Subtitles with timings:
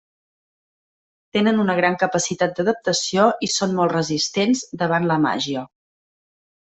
[1.37, 5.67] Tenen una gran capacitat d'adaptació i són molt resistents davant la màgia.